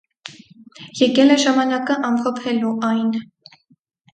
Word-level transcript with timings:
Եկել 0.99 1.35
է 1.35 1.35
ժամանակը 1.43 1.99
ամփոփելու 2.09 2.73
այն։ 2.89 3.13